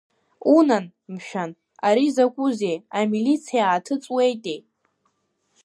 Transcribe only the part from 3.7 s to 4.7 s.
ҭыҵуеитеи?